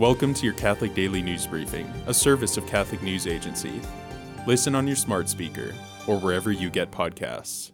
Welcome 0.00 0.32
to 0.32 0.46
your 0.46 0.54
Catholic 0.54 0.94
Daily 0.94 1.20
News 1.20 1.46
Briefing, 1.46 1.86
a 2.06 2.14
service 2.14 2.56
of 2.56 2.66
Catholic 2.66 3.02
News 3.02 3.26
Agency. 3.26 3.82
Listen 4.46 4.74
on 4.74 4.86
your 4.86 4.96
smart 4.96 5.28
speaker 5.28 5.74
or 6.06 6.18
wherever 6.18 6.50
you 6.50 6.70
get 6.70 6.90
podcasts. 6.90 7.72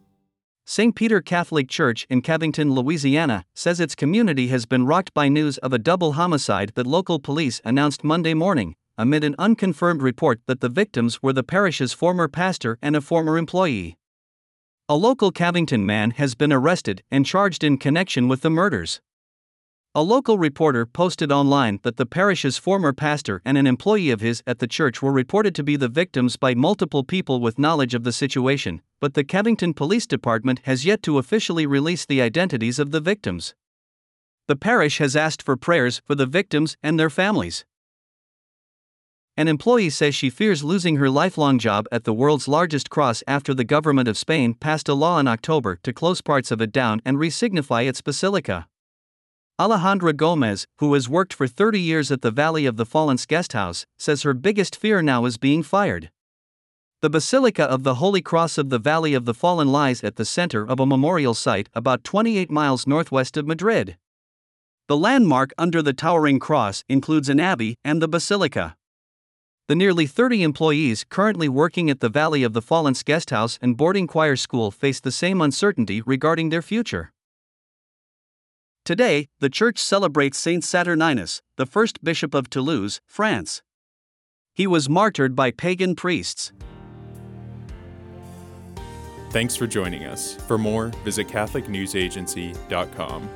St. 0.65 0.97
Peter 0.97 1.21
Catholic 1.21 1.69
Church 1.69 2.04
in 2.10 2.22
Covington, 2.22 2.74
Louisiana, 2.74 3.44
says 3.54 3.78
its 3.78 3.94
community 3.94 4.49
has 4.49 4.67
been 4.67 4.87
rocked 4.87 5.15
by 5.15 5.28
news 5.28 5.56
of 5.58 5.72
a 5.72 5.78
double 5.78 6.15
homicide 6.15 6.72
that 6.74 6.85
local 6.85 7.21
police 7.21 7.60
announced 7.65 8.03
Monday 8.03 8.35
morning, 8.35 8.74
amid 8.99 9.22
an 9.22 9.37
unconfirmed 9.38 10.03
report 10.03 10.40
that 10.49 10.61
the 10.61 10.69
victims 10.69 11.22
were 11.22 11.33
the 11.33 11.45
parish's 11.45 11.93
former 11.93 12.27
pastor 12.27 12.77
and 12.83 12.97
a 12.97 13.01
former 13.01 13.38
employee. 13.38 13.97
A 14.88 14.97
local 14.97 15.31
Covington 15.31 15.87
man 15.87 16.11
has 16.11 16.34
been 16.34 16.52
arrested 16.52 17.05
and 17.09 17.24
charged 17.24 17.62
in 17.62 17.79
connection 17.79 18.27
with 18.27 18.41
the 18.41 18.51
murders. 18.51 19.01
A 19.98 20.02
local 20.02 20.37
reporter 20.37 20.84
posted 20.84 21.33
online 21.33 21.80
that 21.83 21.96
the 21.96 22.05
parish's 22.05 22.59
former 22.59 22.92
pastor 22.92 23.41
and 23.46 23.56
an 23.56 23.66
employee 23.66 24.10
of 24.10 24.20
his 24.20 24.42
at 24.46 24.59
the 24.59 24.66
church 24.66 25.00
were 25.00 25.10
reported 25.10 25.55
to 25.55 25.62
be 25.62 25.74
the 25.74 25.88
victims 25.88 26.36
by 26.36 26.55
multiple 26.55 27.02
people 27.02 27.41
with 27.41 27.59
knowledge 27.59 27.95
of 27.95 28.05
the 28.05 28.12
situation, 28.12 28.82
but 29.00 29.14
the 29.14 29.24
Covington 29.24 29.72
Police 29.72 30.06
Department 30.06 30.60
has 30.64 30.84
yet 30.84 31.02
to 31.05 31.16
officially 31.16 31.64
release 31.64 32.05
the 32.05 32.20
identities 32.20 32.78
of 32.78 32.91
the 32.91 33.00
victims. 33.00 33.55
The 34.48 34.56
parish 34.56 34.98
has 34.98 35.16
asked 35.16 35.42
for 35.42 35.56
prayers 35.56 36.02
for 36.05 36.14
the 36.14 36.27
victims 36.27 36.77
and 36.83 37.00
their 37.00 37.08
families. 37.08 37.64
An 39.34 39.48
employee 39.48 39.88
says 39.88 40.14
she 40.14 40.28
fears 40.28 40.62
losing 40.62 40.97
her 40.97 41.08
lifelong 41.08 41.58
job 41.58 41.86
at 41.91 42.05
the 42.05 42.12
world's 42.12 42.47
largest 42.47 42.91
cross 42.91 43.22
after 43.27 43.55
the 43.55 43.64
government 43.64 44.08
of 44.08 44.19
Spain 44.19 44.52
passed 44.52 44.91
a 44.91 44.94
law 44.94 45.19
in 45.19 45.27
October 45.27 45.78
to 45.84 45.92
close 45.94 46.20
parts 46.20 46.50
of 46.50 46.60
it 46.60 46.70
down 46.70 47.00
and 47.06 47.16
resignify 47.16 47.88
its 47.88 48.02
basilica. 48.02 48.69
Alejandra 49.59 50.15
Gomez, 50.15 50.66
who 50.80 50.92
has 50.92 51.09
worked 51.09 51.33
for 51.33 51.46
30 51.46 51.80
years 51.80 52.12
at 52.12 52.20
the 52.20 52.30
Valley 52.30 52.66
of 52.66 52.77
the 52.77 52.84
Fallen's 52.84 53.24
guest 53.24 53.55
house, 53.55 53.87
says 53.97 54.20
her 54.22 54.34
biggest 54.34 54.77
fear 54.77 55.00
now 55.00 55.25
is 55.25 55.39
being 55.39 55.62
fired. 55.62 56.11
The 57.00 57.08
Basilica 57.08 57.64
of 57.64 57.83
the 57.83 57.95
Holy 57.95 58.20
Cross 58.20 58.58
of 58.58 58.69
the 58.69 58.78
Valley 58.78 59.14
of 59.14 59.25
the 59.25 59.33
Fallen 59.33 59.69
lies 59.69 60.05
at 60.05 60.17
the 60.17 60.27
center 60.27 60.67
of 60.69 60.78
a 60.78 60.84
memorial 60.84 61.33
site 61.33 61.70
about 61.72 62.05
28 62.05 62.50
miles 62.50 62.86
northwest 62.86 63.39
of 63.39 63.47
Madrid. 63.47 63.97
The 64.89 64.97
landmark 64.97 65.55
under 65.56 65.80
the 65.80 65.95
towering 65.95 66.39
cross 66.39 66.84
includes 66.86 67.30
an 67.30 67.41
abbey 67.41 67.77
and 67.83 68.02
the 68.02 68.08
basilica. 68.08 68.77
The 69.69 69.75
nearly 69.75 70.06
30 70.06 70.42
employees 70.42 71.06
currently 71.08 71.48
working 71.48 71.89
at 71.89 72.00
the 72.00 72.11
Valley 72.11 72.42
of 72.42 72.52
the 72.52 72.62
Fallen's 72.62 73.02
guest 73.02 73.30
house 73.30 73.58
and 73.62 73.75
boarding 73.75 74.06
choir 74.06 74.36
school 74.36 74.70
face 74.70 75.00
the 75.00 75.11
same 75.11 75.41
uncertainty 75.41 76.02
regarding 76.02 76.50
their 76.50 76.62
future. 76.62 77.14
Today, 78.87 79.29
the 79.41 79.51
church 79.51 79.81
celebrates 79.81 80.39
Saint 80.39 80.62
Saturninus, 80.62 81.42
the 81.56 81.67
first 81.67 82.05
bishop 82.05 82.34
of 82.34 82.48
Toulouse, 82.48 83.01
France. 83.05 83.61
He 84.55 84.69
was 84.69 84.89
martyred 84.89 85.34
by 85.34 85.51
pagan 85.51 85.97
priests. 85.97 86.53
Thanks 89.31 89.57
for 89.57 89.67
joining 89.67 90.05
us. 90.05 90.37
For 90.47 90.57
more, 90.57 90.92
visit 91.03 91.27
CatholicNewsAgency.com. 91.27 93.29